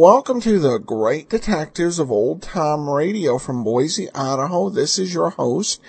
[0.00, 4.68] Welcome to the Great Detectives of Old Time Radio from Boise, Idaho.
[4.68, 5.80] This is your host,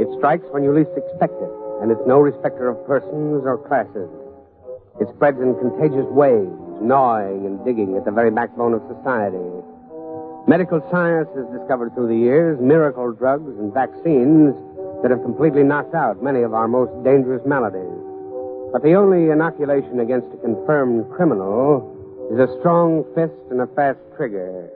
[0.00, 1.48] It strikes when you least expect it,
[1.80, 4.10] and it's no respecter of persons or classes.
[5.00, 6.52] It spreads in contagious waves,
[6.82, 9.40] gnawing and digging at the very backbone of society.
[10.46, 14.52] Medical science has discovered through the years miracle drugs and vaccines
[15.00, 17.99] that have completely knocked out many of our most dangerous maladies.
[18.72, 23.98] But the only inoculation against a confirmed criminal is a strong fist and a fast
[24.16, 24.70] trigger,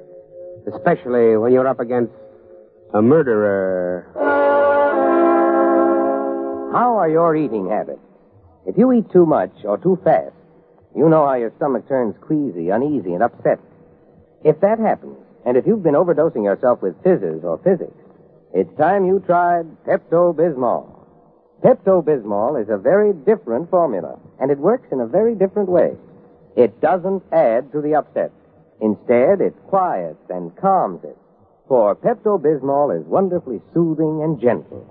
[0.67, 2.13] especially when you're up against
[2.93, 4.11] a murderer.
[6.73, 8.01] How are your eating habits?
[8.67, 10.35] If you eat too much or too fast,
[10.97, 13.61] you know how your stomach turns queasy, uneasy, and upset.
[14.43, 15.17] If that happens,
[15.47, 17.95] and if you've been overdosing yourself with fizzes or physics,
[18.53, 19.67] it's time you tried
[21.63, 22.03] Pepto-Bismol.
[22.05, 25.93] Pepto-Bismol is a very different formula, and it works in a very different way.
[26.57, 28.33] It doesn't add to the upset.
[28.81, 31.17] Instead, it quiets and calms it.
[31.69, 34.87] For Pepto-Bismol is wonderfully soothing and gentle.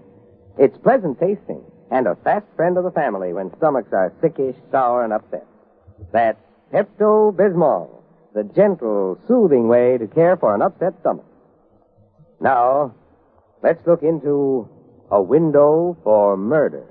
[0.58, 5.04] It's pleasant tasting and a fast friend of the family when stomachs are sickish, sour,
[5.04, 5.46] and upset.
[6.12, 6.40] That's
[6.74, 7.90] Pepto-Bismol,
[8.34, 11.26] the gentle, soothing way to care for an upset stomach.
[12.40, 12.96] Now,
[13.62, 14.68] let's look into
[15.14, 16.84] a window for murder.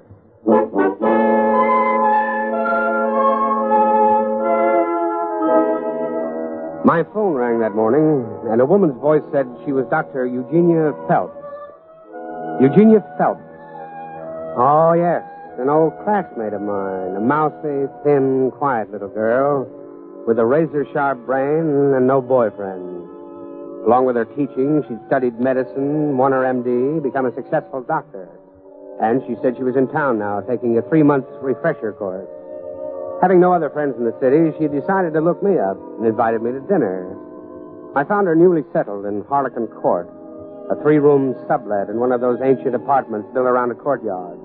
[6.84, 10.24] My phone rang that morning, and a woman's voice said she was Dr.
[10.24, 11.34] Eugenia Phelps.
[12.60, 13.42] Eugenia Phelps.
[14.54, 15.24] Oh, yes,
[15.58, 17.16] an old classmate of mine.
[17.16, 19.66] A mousy, thin, quiet little girl
[20.28, 23.11] with a razor sharp brain and no boyfriend.
[23.86, 28.28] Along with her teaching, she'd studied medicine, won her MD, become a successful doctor.
[29.02, 32.28] And she said she was in town now, taking a three month refresher course.
[33.22, 36.42] Having no other friends in the city, she decided to look me up and invited
[36.42, 37.10] me to dinner.
[37.94, 40.06] I found her newly settled in Harlequin Court,
[40.70, 44.38] a three room sublet in one of those ancient apartments built around a courtyard.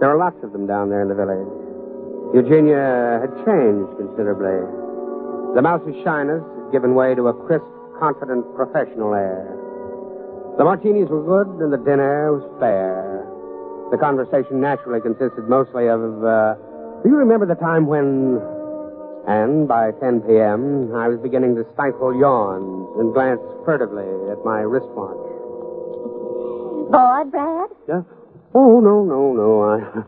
[0.00, 1.48] There are lots of them down there in the village.
[2.34, 4.62] Eugenia had changed considerably.
[5.54, 9.54] The mousy shyness had given way to a crisp, confident, professional air.
[10.58, 13.26] The martinis were good and the dinner was fair.
[13.90, 16.54] The conversation naturally consisted mostly of, uh,
[17.02, 18.40] do you remember the time when.
[19.28, 24.60] And by 10 p.m., I was beginning to stifle yawns and glance furtively at my
[24.64, 25.20] wristwatch.
[26.90, 27.68] Bored, Brad?
[27.86, 28.02] Yeah?
[28.54, 29.62] Oh, no, no, no.
[29.62, 30.02] I,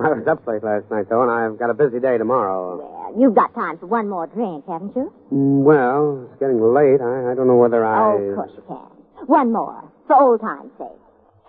[0.04, 2.93] I was up late last night, though, and I've got a busy day tomorrow.
[3.16, 5.12] You've got time for one more drink, haven't you?
[5.32, 7.00] Mm, Well, it's getting late.
[7.00, 8.12] I, I don't know whether I.
[8.12, 9.26] Oh, of course you can.
[9.26, 10.98] One more, for old time's sake.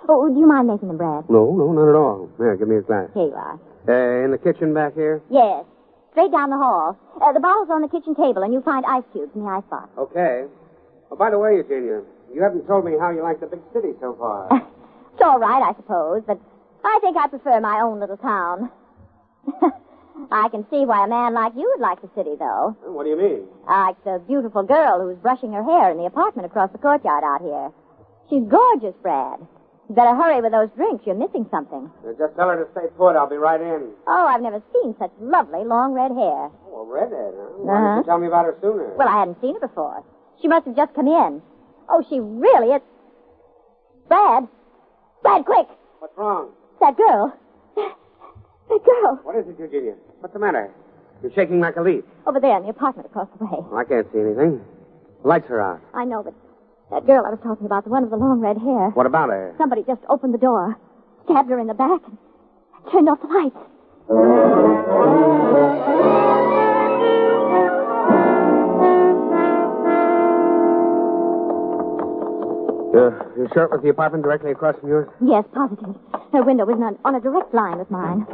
[0.07, 1.25] Oh, do you mind making them, Brad?
[1.29, 2.29] No, no, not at all.
[2.37, 3.09] Here, give me a glass.
[3.13, 3.59] Here you are.
[3.89, 5.21] Uh, in the kitchen back here?
[5.31, 5.65] Yes.
[6.11, 6.97] Straight down the hall.
[7.19, 9.63] Uh, the bottle's on the kitchen table, and you'll find ice cubes in the ice
[9.69, 9.89] box.
[9.97, 10.45] Okay.
[11.11, 12.01] Oh, by the way, Eugenia,
[12.33, 14.49] you haven't told me how you like the big city so far.
[15.15, 16.37] It's all right, I suppose, but
[16.83, 18.69] I think I prefer my own little town.
[20.31, 22.75] I can see why a man like you would like the city, though.
[22.87, 23.47] what do you mean?
[23.67, 27.41] Like the beautiful girl who's brushing her hair in the apartment across the courtyard out
[27.41, 27.71] here.
[28.29, 29.39] She's gorgeous, Brad.
[29.87, 31.05] You better hurry with those drinks.
[31.05, 31.91] You're missing something.
[32.01, 33.15] Uh, just tell her to stay put.
[33.15, 33.91] I'll be right in.
[34.07, 36.49] Oh, I've never seen such lovely long red hair.
[36.73, 37.61] Oh, a redhead, huh?
[37.61, 37.85] Why Uh-huh.
[37.85, 38.95] didn't you tell me about her sooner?
[38.97, 40.03] Well, I hadn't seen her before.
[40.41, 41.41] She must have just come in.
[41.87, 42.81] Oh, she really is.
[44.07, 44.47] Brad!
[45.21, 45.67] Brad, quick!
[45.99, 46.49] What's wrong?
[46.79, 47.33] That girl.
[48.83, 49.19] Girl.
[49.23, 49.93] What is it, Eugenia?
[50.19, 50.71] What's the matter?
[51.21, 52.03] You're shaking like a leaf.
[52.27, 53.51] Over there in the apartment across the way.
[53.71, 54.61] Well, I can't see anything.
[55.23, 55.81] Lights are out.
[55.93, 56.33] I know, but
[56.91, 58.89] that girl I was talking about, the one with the long red hair.
[58.91, 59.55] What about her?
[59.57, 60.77] Somebody just opened the door,
[61.25, 62.17] stabbed her in the back, and
[62.91, 63.57] turned off the lights.
[72.95, 75.09] Uh, your shirt was the apartment directly across from yours?
[75.19, 75.95] Yes, positive.
[76.31, 78.25] Her window was on, on a direct line with mine.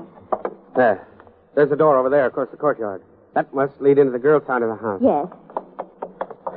[0.75, 1.07] There.
[1.56, 3.01] There's a door over there across the courtyard.
[3.35, 5.01] That must lead into the girl's side of the house.
[5.03, 5.27] Yes.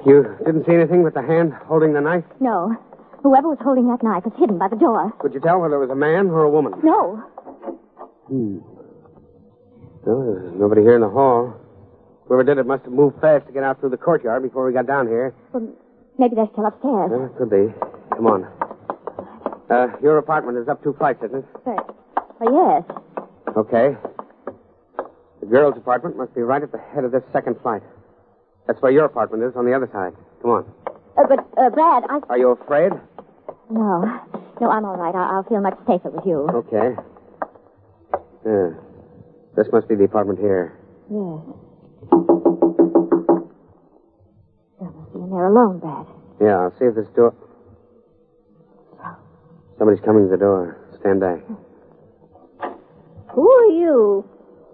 [0.07, 2.25] You didn't see anything but the hand holding the knife?
[2.41, 2.77] No.
[3.23, 5.13] Whoever was holding that knife was hidden by the door.
[5.19, 6.75] Could you tell whether it was a man or a woman?
[6.83, 7.17] No.
[8.29, 8.59] Hmm.
[10.05, 11.55] Well, there's nobody here in the hall.
[12.27, 14.73] Whoever did it must have moved fast to get out through the courtyard before we
[14.73, 15.35] got down here.
[15.53, 15.73] Well,
[16.19, 17.11] maybe they're still upstairs.
[17.11, 17.73] Well, it could be.
[18.17, 18.45] Come on.
[19.71, 21.81] Uh, your apartment is up two flights, isn't it?
[22.43, 22.83] Yes.
[23.57, 23.97] Okay.
[25.41, 27.83] The girl's apartment must be right at the head of this second flight.
[28.67, 30.13] That's where your apartment is on the other side.
[30.43, 30.73] Come on.
[31.17, 32.21] Uh, but, uh, Brad, I...
[32.31, 32.93] Are you afraid?
[33.71, 34.03] No.
[34.61, 35.15] No, I'm all right.
[35.15, 36.49] I- I'll feel much safer with you.
[36.49, 36.97] Okay.
[38.47, 38.71] Yeah.
[39.57, 40.77] This must be the apartment here.
[41.11, 41.41] Yes.
[44.81, 46.07] Girl must be in there alone, Brad.
[46.41, 47.35] Yeah, I'll see if this door.
[49.79, 50.77] Somebody's coming to the door.
[51.01, 51.41] Stand back.
[53.35, 54.25] Who are you?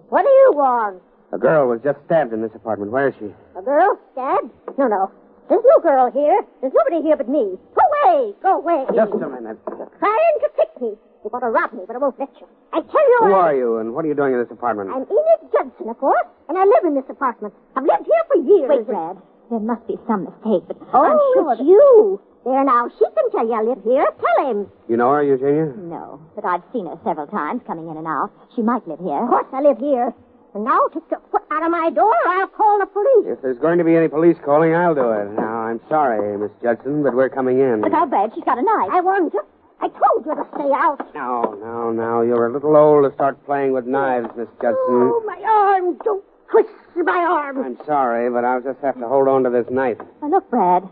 [0.09, 1.01] What do you want?
[1.33, 2.91] A girl was just stabbed in this apartment.
[2.91, 3.31] Where is she?
[3.57, 4.51] A girl stabbed?
[4.77, 5.11] No, no.
[5.49, 6.43] There's no girl here.
[6.61, 7.57] There's nobody here but me.
[7.75, 8.33] Go away!
[8.43, 8.85] Go away!
[8.95, 9.57] Just a minute.
[9.65, 10.95] Trying to trick me.
[11.23, 12.47] You want to rob me, but I won't let you.
[12.73, 14.89] I tell you Who I- are you, and what are you doing in this apartment?
[14.91, 17.53] I'm Enid Judson, of course, and I live in this apartment.
[17.75, 18.69] I've lived here for years.
[18.69, 19.17] Wait, Brad.
[19.49, 21.65] There must be some mistake, but Oh, I'm sure it's that...
[21.67, 22.21] you.
[22.43, 24.07] There now, she can tell you I live here.
[24.19, 24.71] Tell him.
[24.89, 25.73] You know her, Eugenia?
[25.77, 28.31] No, but I've seen her several times coming in and out.
[28.55, 29.21] She might live here.
[29.21, 30.11] Of course I live here.
[30.53, 33.37] And now take your foot out of my door or I'll call the police.
[33.37, 35.31] If there's going to be any police calling, I'll do it.
[35.37, 37.81] Now, I'm sorry, Miss Judson, but we're coming in.
[37.81, 38.31] Look out, Brad.
[38.33, 38.89] She's got a knife.
[38.91, 39.41] I warned you.
[39.79, 40.99] I told you to stay out.
[41.15, 42.21] No, no, no.
[42.21, 44.75] You're a little old to start playing with knives, Miss Judson.
[45.13, 45.97] Oh, my arm.
[46.03, 47.63] Don't twist my arm.
[47.63, 49.97] I'm sorry, but I'll just have to hold on to this knife.
[50.21, 50.83] Now, look, Brad.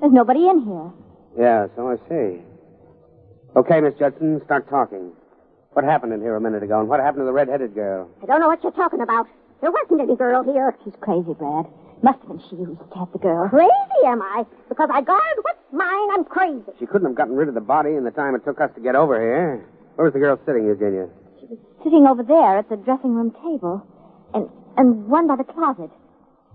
[0.00, 0.90] There's nobody in here.
[1.38, 2.42] Yeah, so I see.
[3.56, 5.12] Okay, Miss Judson, start talking.
[5.72, 8.08] What happened in here a minute ago, and what happened to the red-headed girl?
[8.22, 9.26] I don't know what you're talking about.
[9.60, 10.74] There wasn't any girl here.
[10.84, 11.66] She's crazy, Brad.
[12.02, 13.48] Must have been she who stabbed the girl.
[13.48, 14.44] Crazy, am I?
[14.68, 16.62] Because I guard what's mine, I'm crazy.
[16.78, 18.80] She couldn't have gotten rid of the body in the time it took us to
[18.80, 19.64] get over here.
[19.96, 21.08] Where was the girl sitting, Eugenia?
[21.40, 23.86] She was sitting over there at the dressing room table.
[24.34, 25.90] And and one by the closet.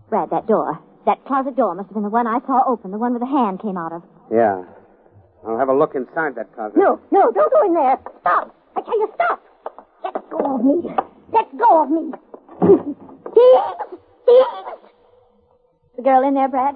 [0.09, 0.79] Brad, that door.
[1.05, 3.25] That closet door must have been the one I saw open, the one where the
[3.25, 4.03] hand came out of.
[4.31, 4.63] Yeah.
[5.47, 6.77] I'll have a look inside that closet.
[6.77, 7.97] No, no, don't go in there.
[8.21, 8.55] Stop.
[8.75, 9.41] I tell you, stop.
[10.03, 10.89] Let go of me.
[11.31, 12.11] Let go of me.
[13.33, 14.01] Thieves!
[14.25, 14.79] Thieves!
[15.95, 16.75] The girl in there, Brad?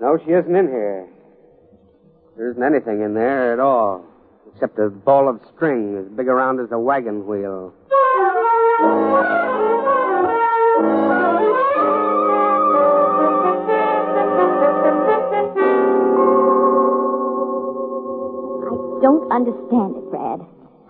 [0.00, 1.08] No, she isn't in here.
[2.36, 4.04] There isn't anything in there at all,
[4.52, 7.72] except a ball of string as big around as a wagon wheel.
[19.00, 20.40] Don't understand it, Brad.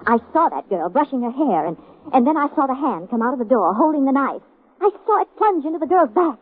[0.07, 1.77] I saw that girl brushing her hair, and,
[2.13, 4.43] and then I saw the hand come out of the door holding the knife.
[4.81, 6.39] I saw it plunge into the girl's back.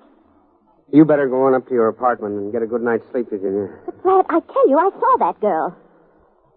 [0.92, 3.68] You better go on up to your apartment and get a good night's sleep, Eugenia.
[3.86, 5.74] But, Brad, I tell you, I saw that girl.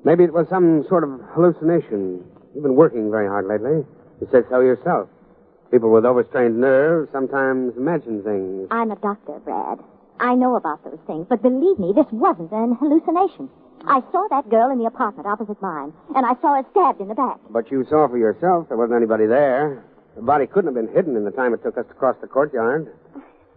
[0.03, 2.23] Maybe it was some sort of hallucination.
[2.53, 3.83] You've been working very hard lately.
[4.21, 5.09] You said so yourself.
[5.71, 8.67] People with overstrained nerves sometimes imagine things.
[8.71, 9.79] I'm a doctor, Brad.
[10.19, 13.49] I know about those things, but believe me, this wasn't an hallucination.
[13.89, 17.07] I saw that girl in the apartment opposite mine, and I saw her stabbed in
[17.07, 17.39] the back.
[17.49, 19.83] But you saw for yourself there wasn't anybody there.
[20.15, 22.27] The body couldn't have been hidden in the time it took us to cross the
[22.27, 22.93] courtyard.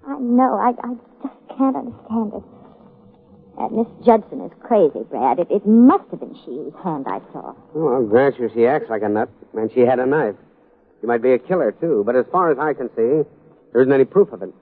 [0.07, 0.55] I know.
[0.57, 2.43] I, I just can't understand it.
[3.59, 5.39] That Miss Judson is crazy, Brad.
[5.39, 7.55] It, it must have been she whose hand I saw.
[7.75, 10.37] Oh, I'll grant you she acts like a nut, and she had a knife.
[11.03, 13.29] She might be a killer, too, but as far as I can see,
[13.73, 14.55] there isn't any proof of it.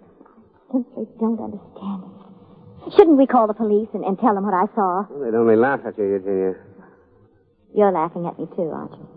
[0.69, 2.20] I simply don't understand it.
[2.97, 5.05] Shouldn't we call the police and, and tell them what I saw?
[5.11, 6.55] Well, they'd only laugh at you, Eugenia.
[7.75, 9.09] You're laughing at me, too, aren't you?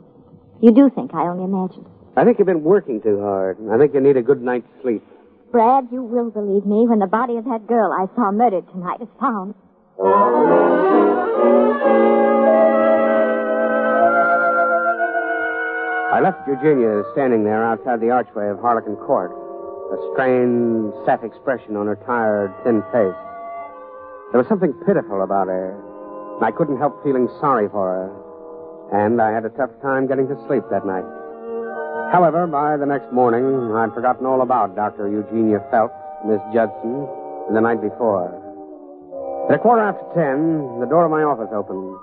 [0.62, 1.88] You do think I only imagined.
[2.16, 3.58] I think you've been working too hard.
[3.72, 5.04] I think you need a good night's sleep.
[5.52, 9.02] Brad, you will believe me when the body of that girl I saw murdered tonight
[9.02, 9.56] is found.
[16.14, 19.32] I left Eugenia standing there outside the archway of Harlequin Court,
[19.92, 23.18] a strained, set expression on her tired, thin face.
[24.34, 25.78] There was something pitiful about her.
[26.42, 28.10] And I couldn't help feeling sorry for her.
[29.06, 31.06] And I had a tough time getting to sleep that night.
[32.10, 33.46] However, by the next morning,
[33.78, 35.06] I'd forgotten all about Dr.
[35.06, 35.94] Eugenia Phelps,
[36.26, 37.06] Miss Judson,
[37.46, 38.34] and the night before.
[39.54, 41.94] At a quarter after ten, the door of my office opened,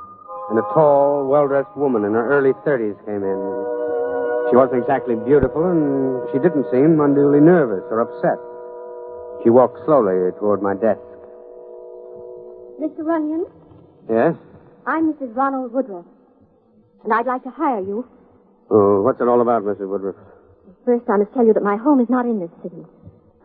[0.54, 3.40] and a tall, well-dressed woman in her early thirties came in.
[4.50, 8.38] She wasn't exactly beautiful, and she didn't seem unduly nervous or upset.
[9.42, 11.09] She walked slowly toward my desk.
[12.80, 13.04] Mr.
[13.04, 13.46] Runyon,
[14.08, 14.34] Yes?
[14.86, 15.36] I'm Mrs.
[15.36, 16.06] Ronald Woodruff,
[17.04, 18.06] and I'd like to hire you.
[18.70, 19.88] Oh, what's it all about, Mrs.
[19.88, 20.16] Woodruff?
[20.86, 22.82] First, I must tell you that my home is not in this city.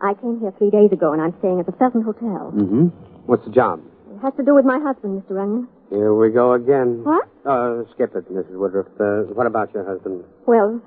[0.00, 2.52] I came here three days ago, and I'm staying at the Felton Hotel.
[2.56, 2.86] Mm-hmm.
[3.26, 3.82] What's the job?
[4.14, 5.36] It has to do with my husband, Mr.
[5.36, 5.68] Runyon.
[5.90, 7.04] Here we go again.
[7.04, 7.28] What?
[7.44, 8.56] Uh, skip it, Mrs.
[8.56, 8.88] Woodruff.
[8.98, 10.24] Uh, what about your husband?
[10.46, 10.80] Well,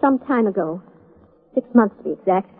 [0.00, 0.80] some time ago,
[1.54, 2.50] six months to be exact,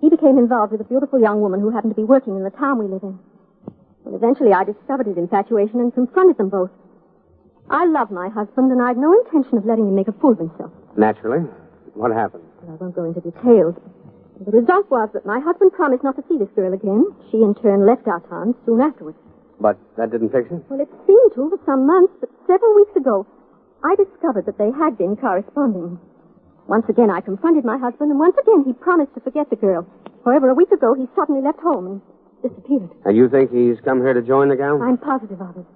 [0.00, 2.50] he became involved with a beautiful young woman who happened to be working in the
[2.50, 3.18] town we live in.
[4.04, 6.70] Well, eventually I discovered his infatuation and confronted them both.
[7.68, 10.38] I love my husband, and I'd no intention of letting him make a fool of
[10.38, 10.72] himself.
[10.96, 11.46] Naturally.
[11.94, 12.44] What happened?
[12.62, 13.74] Well, I won't go into details.
[14.40, 17.04] The result was that my husband promised not to see this girl again.
[17.30, 19.18] She, in turn, left our town soon afterwards.
[19.60, 20.64] But that didn't fix it?
[20.70, 23.26] Well, it seemed to for some months, but several weeks ago,
[23.84, 26.00] I discovered that they had been corresponding.
[26.66, 29.86] Once again, I confronted my husband, and once again, he promised to forget the girl.
[30.24, 32.00] However, a week ago, he suddenly left home and
[32.42, 32.90] disappeared.
[33.04, 34.80] And you think he's come here to join the gang?
[34.82, 35.66] I'm positive of it.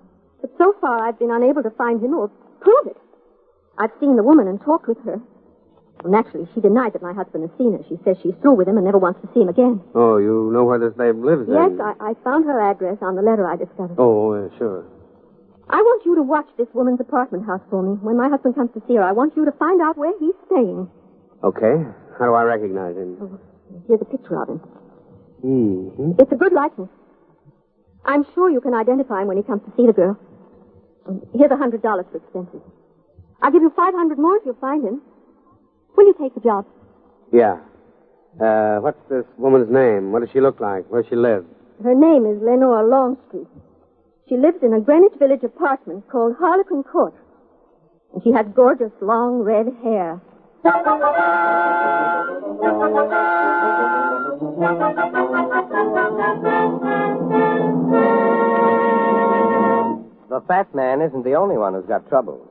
[0.40, 2.28] But so far, I've been unable to find him or
[2.61, 2.97] prove it.
[3.78, 5.21] I've seen the woman and talked with her.
[6.02, 7.83] Well, naturally, she denied that my husband has seen her.
[7.88, 9.80] She says she's through with him and never wants to see him again.
[9.94, 11.73] Oh, you know where this babe lives, Yes.
[11.80, 13.97] I, I found her address on the letter I discovered.
[13.99, 14.85] Oh, uh, sure.
[15.71, 17.97] I want you to watch this woman's apartment house for me.
[18.02, 20.35] When my husband comes to see her, I want you to find out where he's
[20.47, 20.90] staying.
[21.42, 21.88] Okay.
[22.18, 23.16] How do I recognize him?
[23.21, 23.40] Oh,
[23.88, 24.61] here's a picture of him.
[25.45, 26.13] Mm-hmm.
[26.19, 26.89] It's a good likeness.
[28.05, 30.19] I'm sure you can identify him when he comes to see the girl.
[31.35, 32.61] Here's a hundred dollars for expenses.
[33.43, 35.03] I'll give you five hundred more if you'll find him.
[35.97, 36.67] Will you take the job?
[37.33, 37.61] Yeah.
[38.41, 40.13] Uh, what's this woman's name?
[40.13, 40.91] What does she look like?
[40.91, 41.45] Where does she live?
[41.83, 43.47] Her name is Lenore Longstreet.
[44.29, 47.15] She lives in a Greenwich Village apartment called Harlequin Court.
[48.15, 50.21] And she has gorgeous long red hair.
[60.30, 62.49] The fat man isn't the only one who's got troubles.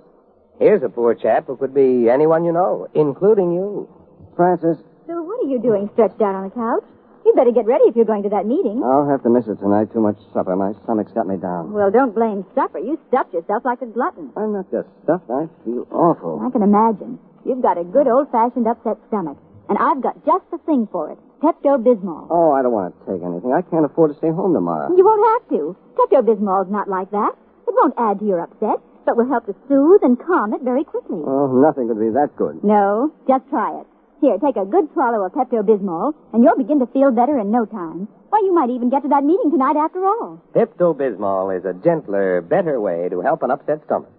[0.59, 3.89] Here's a poor chap who could be anyone you know, including you.
[4.35, 4.77] Francis,
[5.07, 6.85] So what are you doing stretched out on the couch?
[7.25, 8.83] You'd better get ready if you're going to that meeting.
[8.83, 9.91] I'll have to miss it tonight.
[9.93, 10.55] Too much supper.
[10.55, 11.71] My stomach's got me down.
[11.71, 12.79] Well, don't blame supper.
[12.79, 14.31] You stuffed yourself like a glutton.
[14.35, 15.31] I'm not just stuffed.
[15.31, 16.43] I feel awful.
[16.43, 17.19] I can imagine.
[17.45, 19.37] You've got a good old-fashioned upset stomach.
[19.69, 21.17] And I've got just the thing for it.
[21.41, 22.27] Pepto-Bismol.
[22.29, 23.51] Oh, I don't want to take anything.
[23.55, 24.91] I can't afford to stay home tomorrow.
[24.95, 25.75] You won't have to.
[25.95, 27.31] Pepto-Bismol's not like that.
[27.67, 30.83] It won't add to your upset, but will help to soothe and calm it very
[30.83, 31.23] quickly.
[31.23, 32.63] Oh, nothing could be that good.
[32.63, 33.87] No, just try it.
[34.23, 37.65] Here, take a good swallow of Pepto-Bismol, and you'll begin to feel better in no
[37.65, 38.07] time.
[38.29, 40.41] Why, you might even get to that meeting tonight after all.
[40.55, 44.13] Pepto-Bismol is a gentler, better way to help an upset stomach.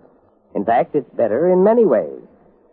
[0.55, 2.21] In fact, it's better in many ways.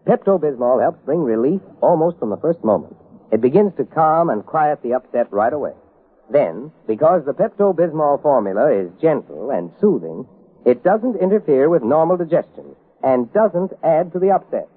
[0.05, 2.97] Pepto-Bismol helps bring relief almost from the first moment.
[3.31, 5.75] It begins to calm and quiet the upset right away.
[6.29, 10.27] Then, because the Pepto-Bismol formula is gentle and soothing,
[10.65, 14.67] it doesn't interfere with normal digestion and doesn't add to the upset.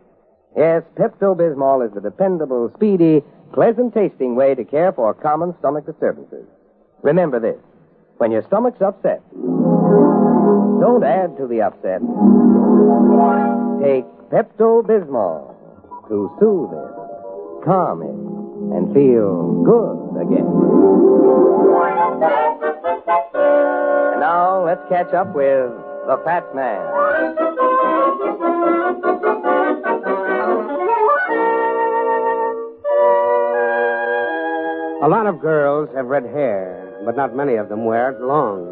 [0.57, 6.47] Yes, Pepto-Bismol is the dependable, speedy, pleasant-tasting way to care for common stomach disturbances.
[7.03, 7.59] Remember this.
[8.19, 12.01] When your stomach's upset, don't add to the upset.
[13.83, 15.55] Take Pepto-Bismol
[16.09, 20.47] to soothe it, calm it, and feel good again.
[24.13, 25.71] And now let's catch up with
[26.07, 27.44] The Fat Man.
[35.05, 38.65] A lot of girls have red hair, but not many of them wear it long.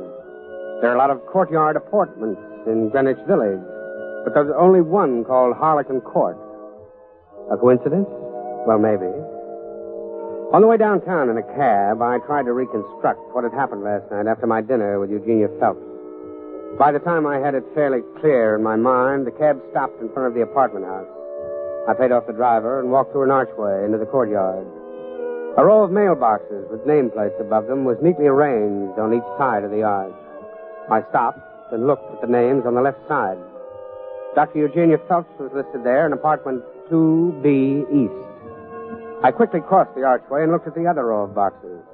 [0.80, 3.60] There are a lot of courtyard apartments in Greenwich Village,
[4.24, 6.40] but there's only one called Harlequin Court.
[7.52, 8.08] A coincidence?
[8.64, 9.12] Well, maybe.
[10.56, 14.08] On the way downtown in a cab, I tried to reconstruct what had happened last
[14.10, 15.84] night after my dinner with Eugenia Phelps.
[16.80, 20.08] By the time I had it fairly clear in my mind, the cab stopped in
[20.16, 21.12] front of the apartment house.
[21.86, 24.64] I paid off the driver and walked through an archway into the courtyard.
[25.58, 29.70] A row of mailboxes with nameplates above them was neatly arranged on each side of
[29.70, 30.14] the arch.
[30.90, 33.36] I stopped and looked at the names on the left side.
[34.34, 34.60] Dr.
[34.60, 38.28] Eugenia Phelps was listed there in apartment 2B East.
[39.22, 41.84] I quickly crossed the archway and looked at the other row of boxes.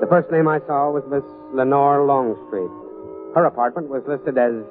[0.00, 2.70] The first name I saw was Miss Lenore Longstreet.
[3.34, 4.62] Her apartment was listed as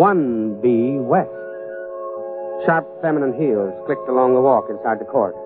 [0.00, 1.28] 1B West.
[2.64, 5.36] Sharp feminine heels clicked along the walk inside the court.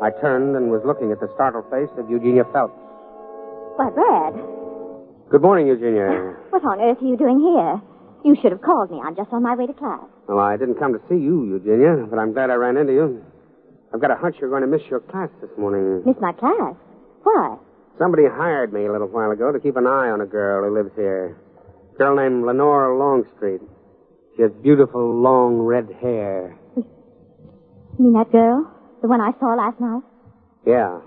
[0.00, 2.78] I turned and was looking at the startled face of Eugenia Phelps.
[3.76, 4.34] Why, Brad,
[5.32, 6.36] Good morning, Eugenia.
[6.50, 7.80] what on earth are you doing here?
[8.22, 9.00] You should have called me.
[9.00, 10.04] I'm just on my way to class.
[10.28, 13.24] Well, I didn't come to see you, Eugenia, but I'm glad I ran into you.
[13.94, 16.02] I've got a hunch you're going to miss your class this morning.
[16.04, 16.76] Miss my class.
[17.22, 17.56] Why?
[17.98, 20.76] Somebody hired me a little while ago to keep an eye on a girl who
[20.76, 21.36] lives here.
[21.94, 23.62] A girl named Lenora Longstreet.
[24.36, 26.58] She has beautiful, long red hair.
[26.76, 26.84] You
[27.98, 28.70] mean that girl?
[29.02, 30.02] The one I saw last night?
[30.64, 31.00] Yeah.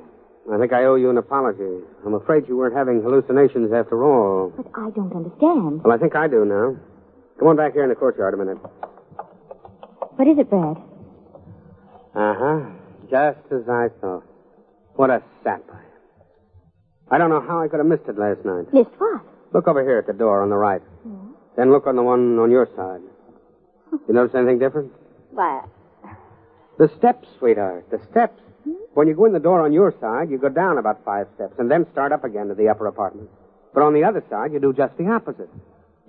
[0.52, 1.82] I think I owe you an apology.
[2.06, 4.54] I'm afraid you weren't having hallucinations after all.
[4.56, 5.82] But I don't understand.
[5.84, 6.76] Well, I think I do now.
[7.40, 8.58] Come on back here in the courtyard a minute.
[10.18, 10.78] What is it, Brad?
[12.14, 12.60] Uh huh.
[13.10, 14.24] Just as I thought.
[14.96, 15.64] What a sap.
[17.10, 18.72] I don't know how I could have missed it last night.
[18.74, 19.22] Missed what?
[19.54, 20.82] Look over here at the door on the right.
[21.56, 23.02] Then look on the one on your side.
[24.08, 24.92] You notice anything different?
[25.32, 25.64] Why,
[26.78, 27.90] The steps, sweetheart.
[27.90, 28.42] The steps.
[28.94, 31.54] When you go in the door on your side, you go down about five steps
[31.60, 33.30] and then start up again to the upper apartment.
[33.74, 35.50] But on the other side, you do just the opposite.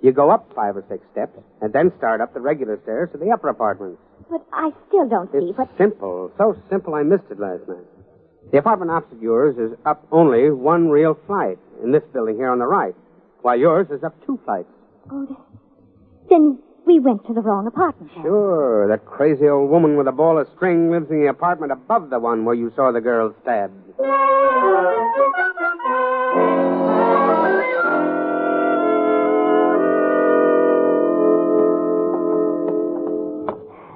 [0.01, 3.17] You go up five or six steps and then start up the regular stairs to
[3.17, 3.99] the upper apartments.
[4.29, 5.69] but I still don't see It's what.
[5.77, 6.31] simple.
[6.37, 7.83] So simple I missed it last night.
[8.51, 12.59] The apartment opposite yours is up only one real flight in this building here on
[12.59, 12.95] the right,
[13.41, 14.69] while yours is up two flights.
[15.11, 15.39] Oh, th-
[16.29, 18.09] then we went to the wrong apartment.
[18.15, 18.23] then.
[18.23, 22.09] Sure, that crazy old woman with a ball of string lives in the apartment above
[22.09, 23.75] the one where you saw the girl stabbed.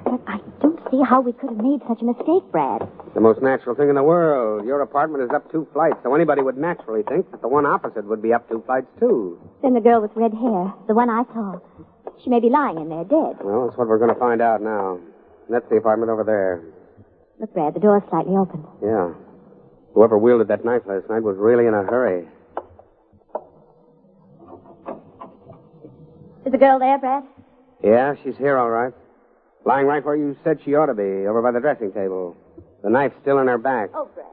[0.04, 2.82] But I don't see how we could have made such a mistake, Brad.
[3.14, 4.66] The most natural thing in the world.
[4.66, 8.04] Your apartment is up two flights, so anybody would naturally think that the one opposite
[8.06, 9.38] would be up two flights, too.
[9.62, 11.60] Then the girl with red hair, the one I saw,
[12.22, 13.36] she may be lying in there dead.
[13.42, 14.98] Well, that's what we're going to find out now.
[15.48, 16.62] That's the apartment over there.
[17.40, 18.64] Look, Brad, the door's slightly open.
[18.82, 19.12] Yeah.
[19.94, 22.26] Whoever wielded that knife last night was really in a hurry.
[26.44, 27.24] Is the girl there, Brad?
[27.82, 28.92] Yeah, she's here, all right.
[29.64, 32.36] Lying right where you said she ought to be, over by the dressing table.
[32.82, 33.90] The knife's still in her back.
[33.94, 34.26] Oh, Brad.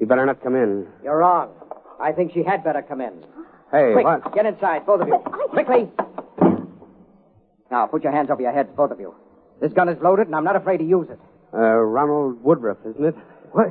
[0.00, 0.86] You better not come in.
[1.02, 1.52] You're wrong.
[2.00, 3.24] I think she had better come in.
[3.36, 3.42] Ah.
[3.72, 4.34] Hey, Quick, what?
[4.34, 5.20] get inside, both of you.
[5.24, 5.90] But I- Quickly.
[7.70, 9.14] Now, put your hands over your heads, both of you.
[9.60, 11.18] This gun is loaded, and I'm not afraid to use it.
[11.52, 13.14] Uh, Ronald Woodruff, isn't it?
[13.52, 13.68] What?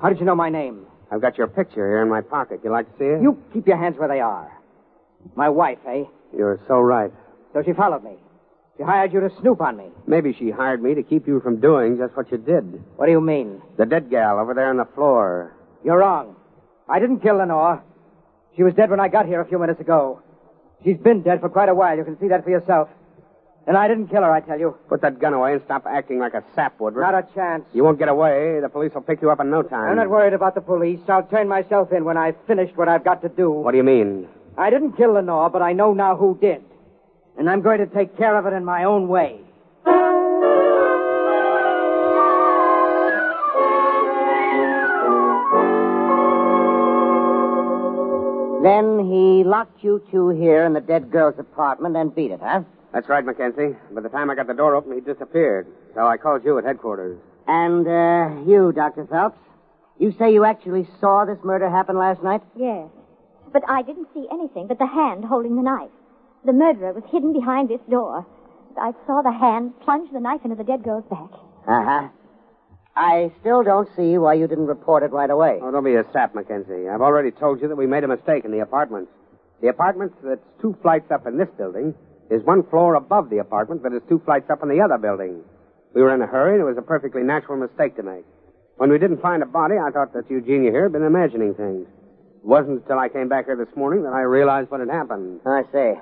[0.00, 0.86] How did you know my name?
[1.10, 2.60] I've got your picture here in my pocket.
[2.64, 3.22] You like to see it?
[3.22, 4.50] You keep your hands where they are.
[5.36, 6.04] My wife, eh?
[6.36, 7.12] You're so right.
[7.52, 8.16] So she followed me.
[8.76, 9.86] She hired you to snoop on me.
[10.06, 12.82] Maybe she hired me to keep you from doing just what you did.
[12.96, 13.62] What do you mean?
[13.78, 15.54] The dead gal over there on the floor.
[15.84, 16.34] You're wrong.
[16.88, 17.82] I didn't kill Lenore.
[18.56, 20.22] She was dead when I got here a few minutes ago.
[20.84, 21.96] She's been dead for quite a while.
[21.96, 22.88] You can see that for yourself.
[23.66, 24.76] And I didn't kill her, I tell you.
[24.90, 27.10] Put that gun away and stop acting like a sap, Woodruff.
[27.10, 27.64] Not a chance.
[27.72, 28.60] You won't get away.
[28.60, 29.88] The police will pick you up in no time.
[29.88, 31.00] I'm not worried about the police.
[31.08, 33.50] I'll turn myself in when I've finished what I've got to do.
[33.50, 34.28] What do you mean?
[34.58, 36.62] I didn't kill Lenore, but I know now who did.
[37.38, 39.40] And I'm going to take care of it in my own way.
[48.64, 52.62] Then he locked you two here in the dead girl's apartment and beat it, huh?
[52.94, 53.76] That's right, Mackenzie.
[53.92, 55.66] By the time I got the door open, he disappeared.
[55.94, 57.18] So I called you at headquarters.
[57.46, 59.06] And, uh, you, Dr.
[59.06, 59.36] Phelps,
[59.98, 62.40] you say you actually saw this murder happen last night?
[62.56, 62.88] Yes.
[63.52, 65.90] But I didn't see anything but the hand holding the knife.
[66.46, 68.24] The murderer was hidden behind this door.
[68.80, 71.30] I saw the hand plunge the knife into the dead girl's back.
[71.68, 72.08] Uh huh.
[72.96, 75.58] I still don't see why you didn't report it right away.
[75.60, 76.88] Oh, don't be a sap, Mackenzie.
[76.88, 79.10] I've already told you that we made a mistake in the apartments.
[79.60, 81.94] The apartment that's two flights up in this building
[82.28, 85.42] There's one floor above the apartment, that is two flights up in the other building.
[85.94, 88.24] We were in a hurry, and it was a perfectly natural mistake to make.
[88.76, 91.86] When we didn't find a body, I thought that Eugenia here had been imagining things.
[91.86, 95.40] It wasn't until I came back here this morning that I realized what had happened.
[95.46, 95.94] I see.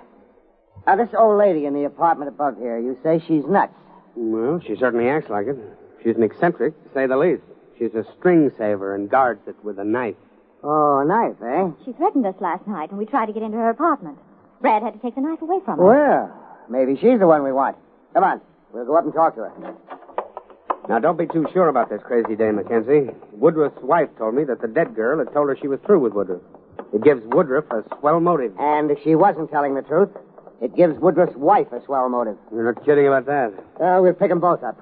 [0.86, 3.74] Now, this old lady in the apartment above here, you say she's nuts.
[4.16, 5.56] Well, she certainly acts like it.
[6.02, 7.42] She's an eccentric, to say the least.
[7.78, 10.16] She's a string saver and guards it with a knife.
[10.64, 11.84] Oh, a knife, eh?
[11.84, 14.18] She threatened us last night when we tried to get into her apartment.
[14.60, 15.84] Brad had to take the knife away from her.
[15.84, 17.76] Well, maybe she's the one we want.
[18.14, 18.40] Come on.
[18.72, 19.74] We'll go up and talk to her.
[20.88, 23.10] Now, don't be too sure about this crazy dame, Mackenzie.
[23.32, 26.12] Woodruff's wife told me that the dead girl had told her she was through with
[26.12, 26.42] Woodruff.
[26.92, 28.52] It gives Woodruff a swell motive.
[28.58, 30.10] And if she wasn't telling the truth,
[30.60, 32.36] it gives Woodruff's wife a swell motive.
[32.52, 33.52] You're not kidding about that.
[33.80, 34.76] Uh, we'll pick them both up.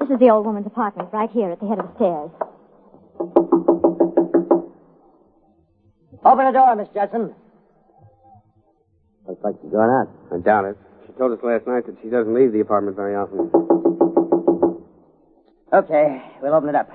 [0.00, 2.30] This is the old woman's apartment, right here at the head of the stairs.
[6.24, 7.34] Open the door, Miss Judson.
[9.26, 10.08] Looks like she's gone out.
[10.34, 10.76] I doubt it.
[11.06, 13.50] She told us last night that she doesn't leave the apartment very often.
[15.72, 16.88] Okay, we'll open it up.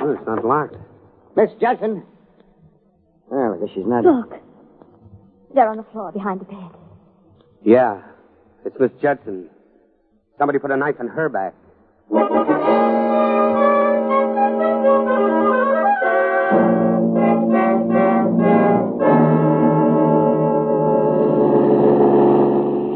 [0.00, 0.76] Oh, it's not locked.
[1.36, 2.02] Miss Judson.
[3.28, 4.04] Well, I guess she's not.
[4.04, 4.34] Look.
[5.54, 6.70] There on the floor behind the bed.
[7.64, 8.02] Yeah,
[8.64, 9.50] it's Miss Judson.
[10.38, 11.54] Somebody put a knife in her back.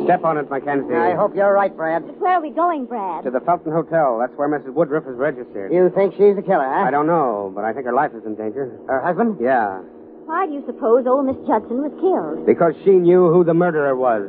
[0.05, 0.95] Step on it, Mackenzie.
[0.95, 2.05] I hope you're right, Brad.
[2.05, 3.25] But where are we going, Brad?
[3.25, 4.19] To the Felton Hotel.
[4.21, 4.75] That's where Mrs.
[4.75, 5.73] Woodruff is registered.
[5.73, 6.85] You think she's the killer, huh?
[6.85, 8.77] I don't know, but I think her life is in danger.
[8.89, 9.39] Her husband?
[9.41, 9.79] Yeah,
[10.27, 12.45] Why do you suppose old Miss Judson was killed?
[12.45, 14.27] because she knew who the murderer was.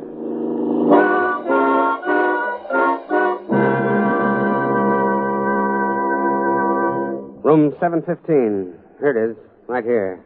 [7.53, 8.73] Room 715.
[8.97, 9.37] Here it is,
[9.67, 10.25] right here.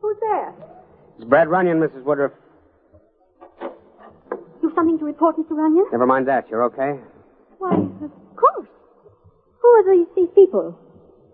[0.00, 0.54] Who's there?
[1.18, 2.04] It's Brad Runyon, Mrs.
[2.04, 2.30] Woodruff.
[4.62, 5.50] You've something to report, Mr.
[5.50, 5.86] Runyon?
[5.90, 6.48] Never mind that.
[6.48, 7.00] You're okay?
[7.58, 8.68] Why, of course.
[9.62, 10.78] Who are these, these people?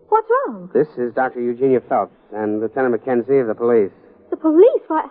[0.09, 0.71] What's wrong?
[0.73, 1.43] This is Dr.
[1.43, 3.93] Eugenia Phelps and Lieutenant McKenzie of the police.
[4.31, 4.83] The police?
[4.87, 5.07] Why,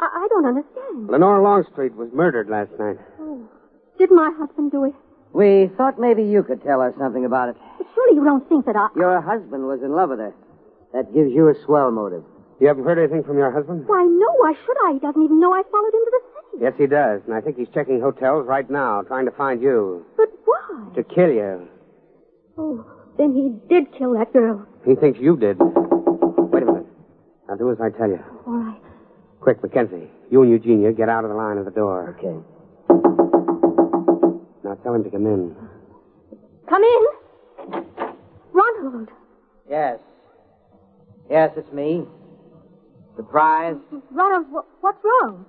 [0.00, 1.06] I, I don't understand.
[1.06, 2.98] Lenore Longstreet was murdered last night.
[3.20, 3.48] Oh.
[3.96, 4.94] Did my husband do it?
[5.32, 7.56] We thought maybe you could tell us something about it.
[7.78, 8.88] But surely you don't think that I...
[8.96, 10.34] Your husband was in love with her.
[10.92, 12.24] That gives you a swell motive.
[12.60, 13.86] You haven't heard anything from your husband?
[13.86, 14.92] Why, no, why should I?
[14.94, 16.64] He doesn't even know I followed him to the city.
[16.64, 17.22] Yes, he does.
[17.26, 20.04] And I think he's checking hotels right now, trying to find you.
[20.16, 20.92] But why?
[20.96, 21.68] To kill you.
[22.58, 22.84] Oh,
[23.16, 24.66] then he did kill that girl.
[24.84, 25.56] He thinks you did.
[25.60, 26.86] Wait a minute.
[27.48, 28.20] Now do as I tell you.
[28.46, 28.80] All right.
[29.40, 30.10] Quick, Mackenzie.
[30.30, 32.16] You and Eugenia get out of the line of the door.
[32.18, 32.36] Okay.
[34.80, 35.54] Now tell him to come in.
[36.68, 37.04] Come in.
[38.52, 39.08] Ronald.
[39.68, 39.98] Yes.
[41.28, 42.04] Yes, it's me.
[43.16, 43.76] Surprise?
[44.10, 45.44] Ronald, wh- what's wrong?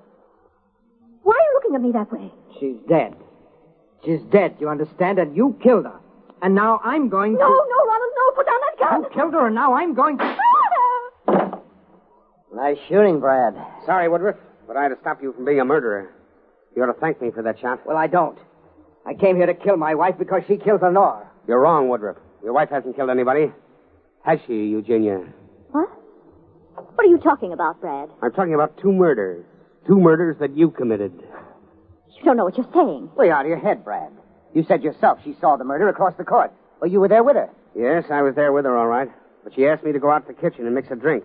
[1.24, 2.32] Why are you looking at me that way?
[2.60, 3.16] She's dead.
[4.04, 5.20] She's dead, you understand?
[5.20, 6.00] And you killed her.
[6.42, 7.40] And now I'm going to.
[7.40, 7.54] No, to.
[7.70, 8.36] no, Ronald, no.
[8.36, 9.04] Put down that gun.
[9.04, 10.36] You killed her, and now I'm going to.
[12.54, 13.56] Nice shooting, Brad.
[13.86, 14.36] Sorry, Woodruff,
[14.68, 16.12] but I had to stop you from being a murderer.
[16.76, 17.86] You ought to thank me for that shot.
[17.86, 18.38] Well, I don't.
[19.06, 21.28] I came here to kill my wife because she killed Lenore.
[21.48, 22.18] You're wrong, Woodruff.
[22.44, 23.52] Your wife hasn't killed anybody.
[24.24, 25.26] Has she, Eugenia?
[25.72, 25.90] What?
[26.76, 28.10] What are you talking about, Brad?
[28.22, 29.46] I'm talking about two murders.
[29.88, 31.12] Two murders that you committed.
[32.18, 33.10] You don't know what you're saying.
[33.16, 34.12] Well, you're out of your head, Brad.
[34.54, 36.52] You said yourself she saw the murder across the court.
[36.80, 37.50] Well, you were there with her.
[37.76, 39.10] Yes, I was there with her, all right.
[39.44, 41.24] But she asked me to go out to the kitchen and mix a drink.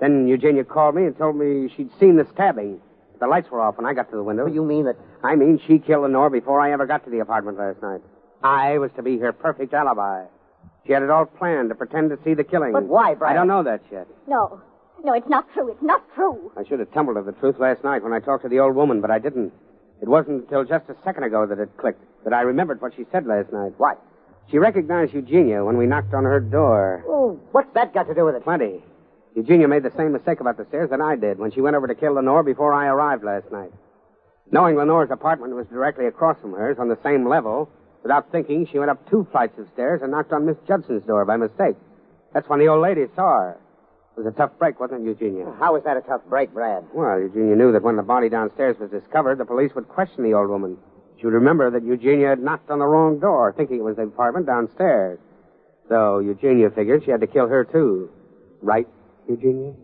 [0.00, 2.80] Then Eugenia called me and told me she'd seen the stabbing.
[3.20, 4.44] The lights were off when I got to the window.
[4.44, 4.96] Well, you mean that...
[5.26, 8.00] I mean, she killed Lenore before I ever got to the apartment last night.
[8.44, 10.24] I was to be her perfect alibi.
[10.86, 12.72] She had it all planned to pretend to see the killing.
[12.72, 13.32] But why, Brad?
[13.32, 14.06] I don't know that yet.
[14.28, 14.60] No.
[15.02, 15.68] No, it's not true.
[15.68, 16.52] It's not true.
[16.56, 18.76] I should have tumbled to the truth last night when I talked to the old
[18.76, 19.52] woman, but I didn't.
[20.00, 23.04] It wasn't until just a second ago that it clicked, that I remembered what she
[23.10, 23.72] said last night.
[23.78, 24.00] What?
[24.50, 27.04] She recognized Eugenia when we knocked on her door.
[27.08, 28.44] Oh, what's that got to do with it?
[28.44, 28.84] Plenty.
[29.34, 31.88] Eugenia made the same mistake about the stairs that I did when she went over
[31.88, 33.72] to kill Lenore before I arrived last night.
[34.52, 37.68] Knowing Lenore's apartment was directly across from hers on the same level,
[38.02, 41.24] without thinking, she went up two flights of stairs and knocked on Miss Judson's door
[41.24, 41.76] by mistake.
[42.32, 43.60] That's when the old lady saw her.
[44.16, 45.52] It was a tough break, wasn't it, Eugenia?
[45.58, 46.84] How was that a tough break, Brad?
[46.94, 50.34] Well, Eugenia knew that when the body downstairs was discovered, the police would question the
[50.34, 50.78] old woman.
[51.18, 54.02] She would remember that Eugenia had knocked on the wrong door, thinking it was the
[54.02, 55.18] apartment downstairs.
[55.88, 58.10] So Eugenia figured she had to kill her, too.
[58.62, 58.86] Right,
[59.28, 59.74] Eugenia?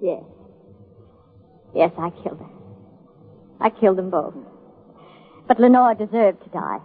[0.00, 0.22] Yes.
[1.74, 2.59] Yes, I killed her.
[3.60, 4.34] I killed them both.
[5.46, 6.78] But Lenore deserved to die.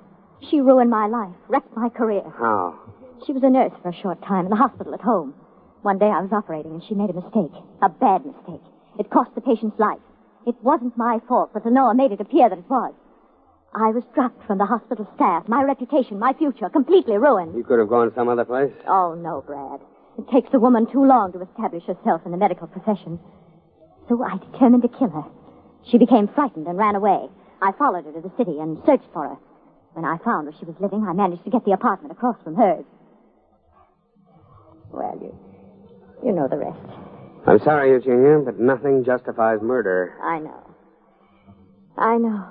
[0.49, 2.23] She ruined my life, wrecked my career.
[2.37, 2.79] How?
[3.25, 5.33] She was a nurse for a short time in the hospital at home.
[5.81, 7.53] One day I was operating and she made a mistake.
[7.81, 8.61] A bad mistake.
[8.99, 9.99] It cost the patient's life.
[10.45, 12.93] It wasn't my fault, but Lenore made it appear that it was.
[13.73, 17.55] I was dropped from the hospital staff, my reputation, my future, completely ruined.
[17.55, 18.71] You could have gone some other place.
[18.87, 19.81] Oh, no, Brad.
[20.17, 23.19] It takes a woman too long to establish herself in the medical profession.
[24.07, 25.25] So I determined to kill her.
[25.89, 27.29] She became frightened and ran away.
[27.61, 29.37] I followed her to the city and searched for her.
[29.93, 32.55] When I found where she was living, I managed to get the apartment across from
[32.55, 32.83] hers.
[34.91, 35.37] Well, you,
[36.25, 36.79] you know the rest.
[37.47, 40.17] I'm sorry, Eugenia, but nothing justifies murder.
[40.21, 40.63] I know.
[41.97, 42.45] I know.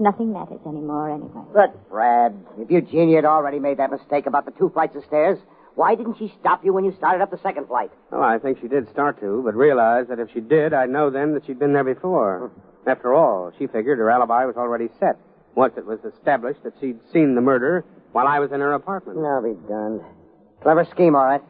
[0.00, 1.44] Nothing matters anymore anyway.
[1.54, 5.38] But, Brad, if Eugenia had already made that mistake about the two flights of stairs,
[5.74, 7.90] why didn't she stop you when you started up the second flight?
[8.10, 11.10] Well, I think she did start to, but realized that if she did, I'd know
[11.10, 12.50] then that she'd been there before.
[12.52, 12.88] Hmm.
[12.90, 15.16] After all, she figured her alibi was already set.
[15.54, 19.18] Once it was established that she'd seen the murder while I was in her apartment.
[19.18, 20.00] I'll be done.
[20.62, 21.42] Clever scheme, all right.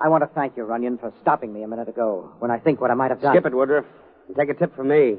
[0.00, 2.80] I want to thank you, Runyon, for stopping me a minute ago when I think
[2.80, 3.34] what I might have done.
[3.34, 3.84] Skip it, Woodruff.
[4.28, 5.16] And take a tip from me.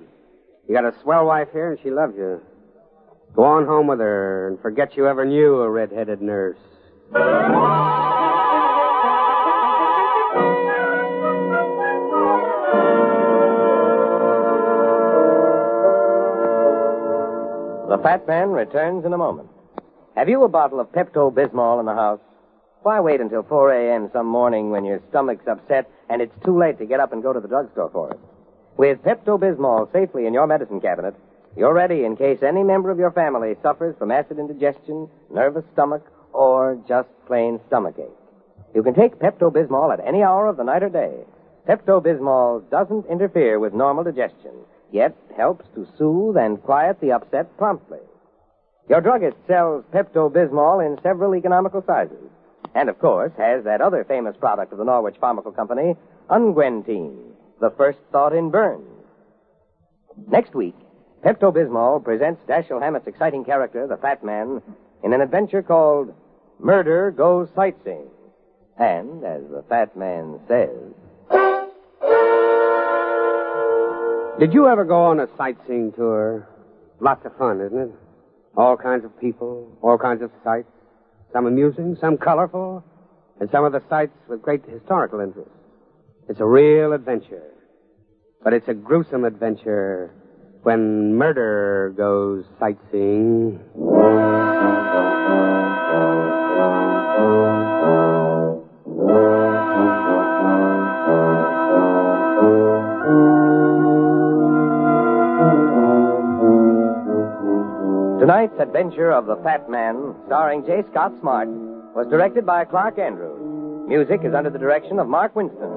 [0.67, 2.41] You got a swell wife here, and she loves you.
[3.35, 6.57] Go on home with her and forget you ever knew a red-headed nurse.
[18.01, 19.49] Fat Man returns in a moment.
[20.15, 22.21] Have you a bottle of Pepto Bismol in the house?
[22.81, 24.09] Why wait until 4 a.m.
[24.13, 27.33] some morning when your stomach's upset and it's too late to get up and go
[27.33, 28.19] to the drugstore for it?
[28.77, 31.13] With Pepto Bismol safely in your medicine cabinet,
[31.57, 36.05] you're ready in case any member of your family suffers from acid indigestion, nervous stomach,
[36.31, 38.15] or just plain stomachache.
[38.73, 41.25] You can take Pepto Bismol at any hour of the night or day.
[41.67, 44.53] Pepto Bismol doesn't interfere with normal digestion,
[44.91, 47.99] yet helps to soothe and quiet the upset promptly.
[48.89, 52.29] Your druggist sells Pepto Bismol in several economical sizes,
[52.73, 55.95] and of course has that other famous product of the Norwich Pharmaceutical Company,
[56.29, 58.87] Unguentine, the first thought in burns.
[60.27, 60.75] Next week,
[61.23, 64.61] Pepto Bismol presents Dashiell Hammett's exciting character, the Fat Man,
[65.03, 66.13] in an adventure called
[66.59, 68.09] Murder Goes Sightseeing.
[68.77, 70.88] And, as the Fat Man says,
[74.39, 76.47] Did you ever go on a sightseeing tour?
[77.01, 77.91] Lots of fun, isn't it?
[78.55, 80.71] All kinds of people, all kinds of sights.
[81.33, 82.81] Some amusing, some colorful,
[83.41, 85.51] and some of the sights with great historical interest.
[86.29, 87.51] It's a real adventure.
[88.41, 90.15] But it's a gruesome adventure
[90.63, 93.59] when murder goes sightseeing.
[108.79, 110.83] Adventure of the Fat Man, starring J.
[110.89, 113.37] Scott Smart, was directed by Clark Andrews.
[113.89, 115.67] Music is under the direction of Mark Winston.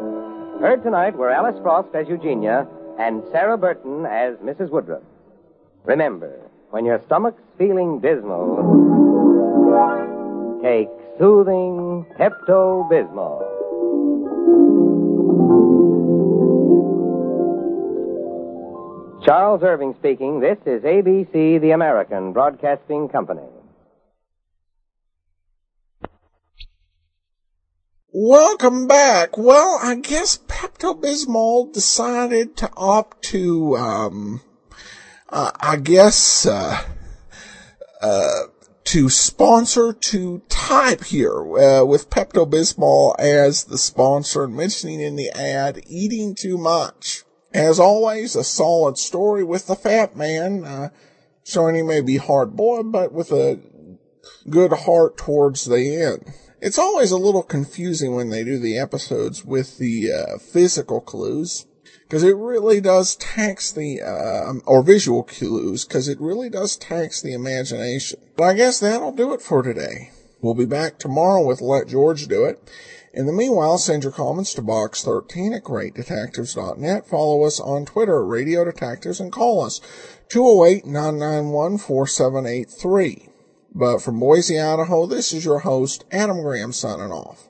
[0.61, 2.65] Heard tonight were Alice Frost as Eugenia
[3.01, 4.71] and Sarah Burton as Mrs.
[4.71, 5.03] Woodruff.
[5.83, 6.33] Remember,
[6.71, 8.55] when your stomach's feeling dismal,
[10.63, 10.89] take
[11.19, 13.62] soothing Pepto Bismol.
[19.25, 20.41] Charles Irving speaking.
[20.41, 23.43] This is ABC, the American Broadcasting Company.
[28.13, 29.39] Welcome back.
[29.39, 34.41] Well, I guess Pepto Bismol decided to opt to, um,
[35.29, 36.83] uh, I guess, uh,
[38.01, 38.41] uh,
[38.85, 45.15] to sponsor to type here uh, with Pepto Bismol as the sponsor and mentioning in
[45.15, 47.23] the ad eating too much.
[47.55, 50.89] As always, a solid story with the fat man, uh,
[51.45, 53.61] he may be hard boiled, but with a
[54.49, 56.33] good heart towards the end.
[56.61, 61.67] It's always a little confusing when they do the episodes with the uh, physical clues
[62.05, 67.21] because it really does tax the uh, or visual clues because it really does tax
[67.21, 68.21] the imagination.
[68.37, 70.11] But I guess that'll do it for today.
[70.41, 72.63] We'll be back tomorrow with Let George Do It.
[73.15, 77.07] In the meanwhile, send your comments to box13 at greatdetectives.net.
[77.07, 79.83] Follow us on Twitter at Radio Detectives and call us
[80.31, 83.29] 208-991-4783.
[83.75, 87.49] But from Boise, Idaho, this is your host, Adam Graham, signing off.